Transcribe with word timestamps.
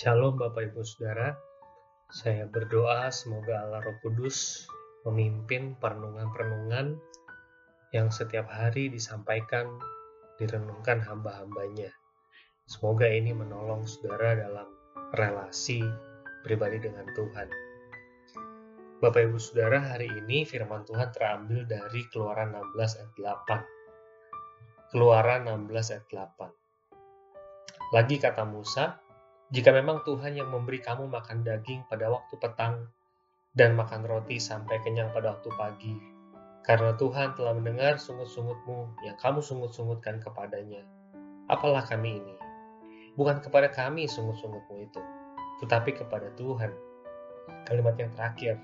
Shalom 0.00 0.40
Bapak 0.40 0.72
Ibu 0.72 0.80
Saudara, 0.80 1.36
saya 2.08 2.48
berdoa 2.48 3.12
semoga 3.12 3.68
Allah 3.68 3.84
Roh 3.84 4.00
Kudus 4.00 4.64
memimpin 5.04 5.76
perenungan-perenungan 5.76 6.96
yang 7.92 8.08
setiap 8.08 8.48
hari 8.48 8.88
disampaikan, 8.88 9.68
direnungkan 10.40 11.04
hamba-hambanya. 11.04 11.92
Semoga 12.64 13.12
ini 13.12 13.36
menolong 13.36 13.84
saudara 13.84 14.40
dalam 14.40 14.72
relasi 15.20 15.84
pribadi 16.48 16.80
dengan 16.80 17.04
Tuhan. 17.12 17.52
Bapak 19.04 19.20
Ibu 19.20 19.36
Saudara, 19.36 19.84
hari 19.84 20.08
ini 20.08 20.48
firman 20.48 20.80
Tuhan 20.88 21.12
terambil 21.12 21.68
dari 21.68 22.08
Keluaran 22.08 22.56
16 22.56 23.04
ayat 23.04 23.12
8. 24.80 24.96
Keluaran 24.96 25.44
16 25.44 25.92
ayat 25.92 26.08
8. 26.08 27.92
Lagi 27.92 28.16
kata 28.16 28.48
Musa, 28.48 29.09
jika 29.50 29.74
memang 29.74 30.06
Tuhan 30.06 30.38
yang 30.38 30.46
memberi 30.46 30.78
kamu 30.78 31.10
makan 31.10 31.42
daging 31.42 31.82
pada 31.90 32.06
waktu 32.06 32.38
petang 32.38 32.86
dan 33.50 33.74
makan 33.74 34.06
roti 34.06 34.38
sampai 34.38 34.78
kenyang 34.86 35.10
pada 35.10 35.34
waktu 35.34 35.50
pagi, 35.58 35.94
karena 36.62 36.94
Tuhan 36.94 37.34
telah 37.34 37.58
mendengar 37.58 37.98
sungut-sungutmu 37.98 39.02
yang 39.02 39.18
kamu 39.18 39.42
sungut-sungutkan 39.42 40.22
kepadanya, 40.22 40.86
apalah 41.50 41.82
kami 41.82 42.22
ini? 42.22 42.34
Bukan 43.18 43.42
kepada 43.42 43.66
kami 43.74 44.06
sungut-sungutmu 44.06 44.86
itu, 44.86 45.02
tetapi 45.66 45.98
kepada 45.98 46.30
Tuhan. 46.38 46.70
Kalimat 47.66 47.98
yang 47.98 48.14
terakhir, 48.14 48.54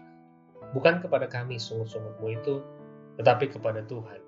bukan 0.70 1.02
kepada 1.02 1.26
kami 1.26 1.58
sungut-sungutmu 1.58 2.30
itu, 2.30 2.62
tetapi 3.18 3.50
kepada 3.50 3.82
Tuhan. 3.90 4.22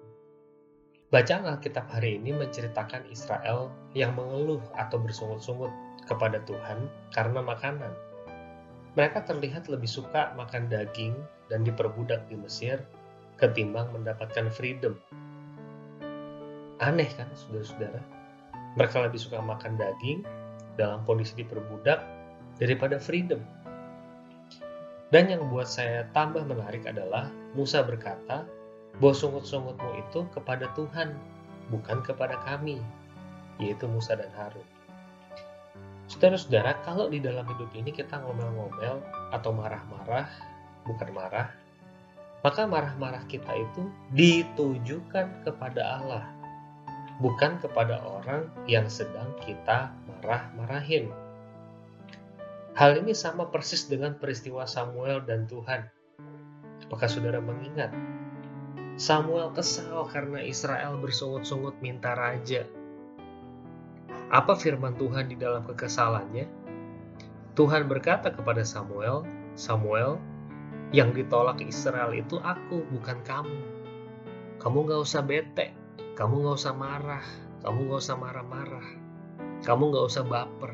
Bacaan 1.15 1.47
Alkitab 1.47 1.87
hari 1.87 2.19
ini 2.19 2.35
menceritakan 2.35 3.07
Israel 3.15 3.71
yang 3.95 4.19
mengeluh 4.19 4.61
atau 4.75 4.99
bersungut-sungut 4.99 5.71
kepada 6.09 6.41
Tuhan 6.49 6.89
karena 7.13 7.45
makanan. 7.45 7.93
Mereka 8.97 9.29
terlihat 9.29 9.69
lebih 9.71 9.87
suka 9.87 10.35
makan 10.35 10.67
daging 10.67 11.15
dan 11.53 11.63
diperbudak 11.63 12.27
di 12.27 12.35
Mesir 12.35 12.83
ketimbang 13.39 13.93
mendapatkan 13.95 14.51
freedom. 14.51 14.99
Aneh 16.83 17.07
kan, 17.15 17.31
saudara-saudara? 17.37 18.03
Mereka 18.75 18.97
lebih 19.07 19.21
suka 19.23 19.39
makan 19.39 19.79
daging 19.79 20.27
dalam 20.75 21.07
kondisi 21.07 21.39
diperbudak 21.39 22.03
daripada 22.59 22.99
freedom. 22.99 23.43
Dan 25.09 25.33
yang 25.33 25.49
buat 25.49 25.71
saya 25.71 26.05
tambah 26.13 26.45
menarik 26.45 26.85
adalah 26.85 27.33
Musa 27.57 27.81
berkata 27.81 28.45
bahwa 28.99 29.15
sungut-sungutmu 29.15 29.91
itu 30.05 30.21
kepada 30.35 30.69
Tuhan, 30.77 31.17
bukan 31.73 32.05
kepada 32.05 32.37
kami, 32.45 32.83
yaitu 33.57 33.89
Musa 33.89 34.19
dan 34.19 34.29
Harun. 34.37 34.78
Saudara-saudara, 36.09 36.73
kalau 36.89 37.13
di 37.13 37.21
dalam 37.21 37.45
hidup 37.45 37.69
ini 37.77 37.93
kita 37.93 38.17
ngomel-ngomel 38.25 39.05
atau 39.29 39.51
marah-marah, 39.53 40.25
bukan 40.89 41.13
marah, 41.13 41.53
maka 42.41 42.65
marah-marah 42.65 43.29
kita 43.29 43.53
itu 43.53 43.93
ditujukan 44.17 45.45
kepada 45.45 46.01
Allah, 46.01 46.25
bukan 47.21 47.61
kepada 47.61 48.01
orang 48.01 48.49
yang 48.65 48.89
sedang 48.89 49.37
kita 49.45 49.93
marah-marahin. 50.09 51.13
Hal 52.73 53.05
ini 53.05 53.13
sama 53.13 53.53
persis 53.53 53.85
dengan 53.85 54.17
peristiwa 54.17 54.65
Samuel 54.65 55.21
dan 55.29 55.45
Tuhan. 55.45 55.93
Apakah 56.89 57.09
saudara 57.13 57.45
mengingat? 57.45 57.93
Samuel 58.97 59.53
kesal 59.53 60.09
karena 60.09 60.41
Israel 60.41 60.97
bersungut-sungut 60.97 61.77
minta 61.85 62.17
raja 62.17 62.65
apa 64.29 64.53
firman 64.53 64.93
Tuhan 65.01 65.33
di 65.33 65.37
dalam 65.41 65.65
kekesalannya? 65.65 66.45
Tuhan 67.57 67.89
berkata 67.89 68.29
kepada 68.29 68.61
Samuel, 68.61 69.25
Samuel, 69.57 70.21
yang 70.93 71.17
ditolak 71.17 71.61
Israel 71.65 72.13
itu 72.13 72.37
aku, 72.41 72.85
bukan 72.93 73.19
kamu. 73.25 73.61
Kamu 74.61 74.85
gak 74.85 75.01
usah 75.05 75.25
bete, 75.25 75.73
kamu 76.15 76.45
gak 76.45 76.57
usah 76.61 76.75
marah, 76.77 77.25
kamu 77.65 77.89
gak 77.89 78.01
usah 78.05 78.17
marah-marah, 78.21 78.89
kamu 79.65 79.97
gak 79.97 80.07
usah 80.07 80.25
baper. 80.25 80.73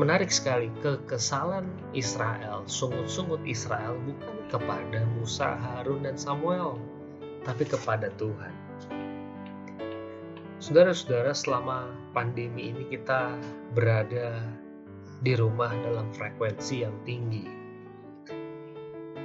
Menarik 0.00 0.32
sekali, 0.32 0.72
kekesalan 0.80 1.68
Israel, 1.92 2.64
sungut-sungut 2.64 3.44
Israel 3.44 3.96
bukan 4.08 4.36
kepada 4.48 5.04
Musa, 5.20 5.56
Harun, 5.56 6.08
dan 6.08 6.16
Samuel, 6.16 6.80
tapi 7.44 7.68
kepada 7.68 8.08
Tuhan. 8.16 8.71
Saudara-saudara, 10.62 11.34
selama 11.34 11.90
pandemi 12.14 12.70
ini 12.70 12.86
kita 12.86 13.34
berada 13.74 14.46
di 15.18 15.34
rumah 15.34 15.74
dalam 15.82 16.06
frekuensi 16.14 16.86
yang 16.86 16.94
tinggi. 17.02 17.42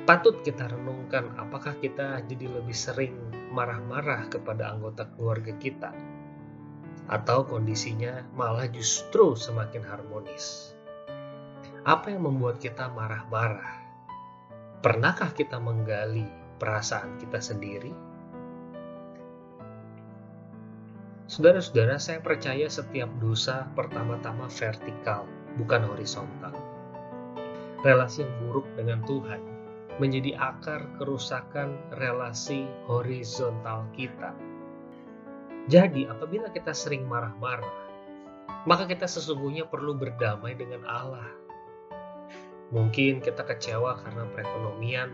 Patut 0.09 0.41
kita 0.41 0.65
renungkan 0.65 1.37
apakah 1.37 1.77
kita 1.77 2.25
jadi 2.25 2.49
lebih 2.49 2.73
sering 2.73 3.13
marah-marah 3.53 4.25
kepada 4.33 4.73
anggota 4.73 5.05
keluarga 5.13 5.53
kita 5.61 5.93
atau 7.05 7.45
kondisinya 7.45 8.25
malah 8.33 8.65
justru 8.73 9.37
semakin 9.37 9.85
harmonis. 9.85 10.73
Apa 11.85 12.17
yang 12.17 12.25
membuat 12.25 12.57
kita 12.57 12.89
marah-marah? 12.89 13.77
Pernahkah 14.81 15.37
kita 15.37 15.61
menggali 15.61 16.25
perasaan 16.57 17.21
kita 17.21 17.37
sendiri? 17.37 18.06
Saudara-saudara, 21.27 21.99
saya 21.99 22.23
percaya 22.23 22.71
setiap 22.71 23.11
dosa 23.19 23.67
pertama-tama 23.75 24.47
vertikal, 24.47 25.27
bukan 25.59 25.83
horizontal. 25.83 26.55
Relasi 27.83 28.23
yang 28.23 28.31
buruk 28.47 28.63
dengan 28.79 29.03
Tuhan 29.03 29.43
menjadi 29.99 30.39
akar 30.39 30.87
kerusakan 30.95 31.75
relasi 31.99 32.63
horizontal 32.87 33.91
kita. 33.91 34.31
Jadi, 35.67 36.07
apabila 36.07 36.47
kita 36.47 36.71
sering 36.71 37.03
marah-marah, 37.03 37.75
maka 38.63 38.87
kita 38.87 39.03
sesungguhnya 39.03 39.67
perlu 39.67 39.99
berdamai 39.99 40.55
dengan 40.55 40.87
Allah. 40.87 41.27
Mungkin 42.71 43.19
kita 43.19 43.43
kecewa 43.43 43.99
karena 43.99 44.23
perekonomian, 44.31 45.11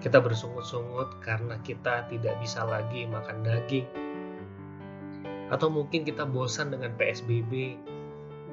kita 0.00 0.16
bersungut-sungut 0.16 1.20
karena 1.20 1.60
kita 1.60 2.08
tidak 2.08 2.40
bisa 2.40 2.64
lagi 2.64 3.04
makan 3.04 3.44
daging, 3.44 3.84
atau 5.50 5.66
mungkin 5.66 6.06
kita 6.06 6.22
bosan 6.26 6.70
dengan 6.70 6.94
PSBB 6.94 7.74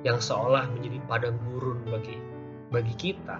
yang 0.02 0.18
seolah 0.18 0.70
menjadi 0.74 0.98
padang 1.06 1.38
gurun 1.50 1.82
bagi 1.90 2.18
bagi 2.74 2.94
kita. 2.98 3.38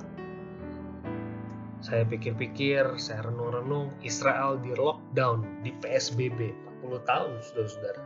Saya 1.78 2.02
pikir-pikir, 2.10 2.98
saya 2.98 3.22
renung-renung, 3.22 3.94
Israel 4.02 4.58
di 4.58 4.74
lockdown, 4.74 5.62
di 5.62 5.70
PSBB 5.78 6.50
40 6.82 7.06
tahun, 7.06 7.32
saudara-saudara. 7.46 8.02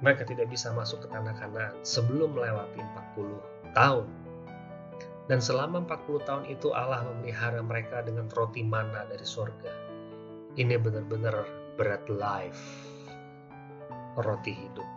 Mereka 0.00 0.24
tidak 0.24 0.48
bisa 0.48 0.72
masuk 0.72 1.04
ke 1.04 1.08
tanah 1.12 1.36
kanan 1.36 1.76
sebelum 1.84 2.32
melewati 2.32 2.80
40 3.12 3.76
tahun. 3.76 4.08
Dan 5.28 5.38
selama 5.44 5.84
40 5.84 6.26
tahun 6.26 6.44
itu 6.48 6.72
Allah 6.72 7.04
memelihara 7.04 7.60
mereka 7.60 8.00
dengan 8.00 8.32
roti 8.32 8.64
mana 8.64 9.04
dari 9.04 9.22
surga. 9.22 9.72
Ini 10.56 10.80
benar-benar 10.80 11.44
berat 11.76 12.08
life 12.08 12.90
roti 14.18 14.54
hidup. 14.54 14.88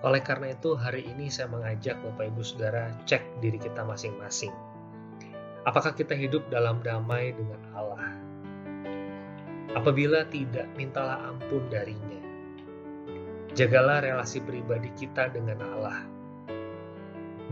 Oleh 0.00 0.24
karena 0.24 0.56
itu, 0.56 0.72
hari 0.76 1.04
ini 1.04 1.28
saya 1.28 1.52
mengajak 1.52 2.00
Bapak 2.00 2.32
Ibu 2.32 2.40
Saudara 2.40 2.88
cek 3.04 3.44
diri 3.44 3.60
kita 3.60 3.84
masing-masing. 3.84 4.52
Apakah 5.68 5.92
kita 5.92 6.16
hidup 6.16 6.48
dalam 6.48 6.80
damai 6.80 7.36
dengan 7.36 7.60
Allah? 7.76 8.16
Apabila 9.76 10.24
tidak, 10.32 10.72
mintalah 10.72 11.30
ampun 11.30 11.68
darinya. 11.68 12.16
Jagalah 13.52 14.00
relasi 14.00 14.40
pribadi 14.40 14.88
kita 14.96 15.28
dengan 15.28 15.60
Allah. 15.60 16.00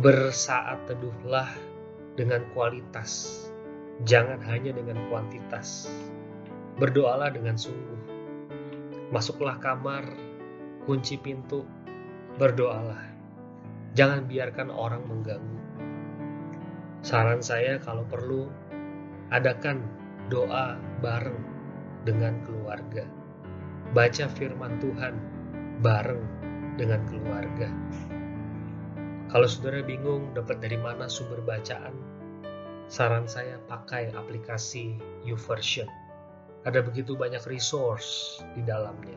Bersaat 0.01 0.89
teduhlah 0.89 1.53
dengan 2.17 2.49
kualitas, 2.57 3.45
jangan 4.09 4.41
hanya 4.49 4.73
dengan 4.73 5.05
kuantitas. 5.13 5.93
Berdoalah 6.81 7.29
dengan 7.29 7.61
sungguh. 7.61 8.08
Masuklah 9.09 9.57
kamar 9.57 10.05
kunci 10.85 11.17
pintu, 11.17 11.65
berdoalah. 12.37 13.01
Jangan 13.97 14.29
biarkan 14.29 14.69
orang 14.69 15.01
mengganggu. 15.09 15.61
Saran 17.01 17.41
saya 17.41 17.81
kalau 17.81 18.05
perlu, 18.05 18.53
adakan 19.33 19.81
doa 20.29 20.77
bareng 21.01 21.41
dengan 22.05 22.37
keluarga. 22.45 23.09
Baca 23.97 24.29
firman 24.29 24.77
Tuhan 24.77 25.17
bareng 25.81 26.25
dengan 26.77 27.01
keluarga. 27.09 27.73
Kalau 29.29 29.49
saudara 29.49 29.81
bingung 29.85 30.37
dapat 30.37 30.61
dari 30.61 30.77
mana 30.77 31.09
sumber 31.09 31.41
bacaan, 31.45 31.97
saran 32.93 33.25
saya 33.25 33.57
pakai 33.69 34.13
aplikasi 34.13 35.01
YouVersion. 35.25 36.08
Ada 36.69 36.85
begitu 36.85 37.17
banyak 37.17 37.41
resource 37.49 38.45
di 38.53 38.61
dalamnya 38.61 39.17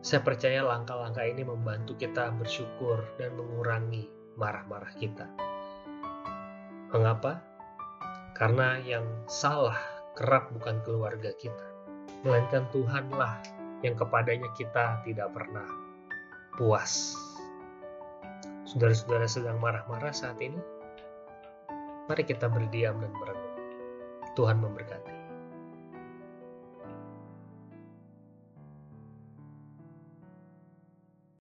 Saya 0.00 0.24
percaya 0.24 0.64
langkah-langkah 0.64 1.20
ini 1.20 1.44
membantu 1.44 1.92
kita 2.00 2.32
bersyukur 2.32 3.04
dan 3.20 3.36
mengurangi 3.36 4.08
marah-marah 4.40 4.88
kita. 4.96 5.28
Mengapa? 6.96 7.44
Karena 8.32 8.80
yang 8.80 9.04
salah 9.28 9.76
kerap 10.16 10.48
bukan 10.56 10.80
keluarga 10.82 11.30
kita, 11.36 11.68
melainkan 12.24 12.66
Tuhanlah 12.72 13.44
yang 13.84 13.92
kepadanya 13.92 14.48
kita 14.56 15.04
tidak 15.04 15.28
pernah 15.36 15.68
puas. 16.56 17.12
Saudara-saudara 18.64 19.28
sedang 19.28 19.60
marah-marah 19.60 20.10
saat 20.10 20.40
ini? 20.40 20.58
Mari 22.08 22.24
kita 22.24 22.48
berdiam 22.48 22.96
dan 22.98 23.12
merenung. 23.12 23.56
Tuhan 24.34 24.56
memberkati. 24.58 25.21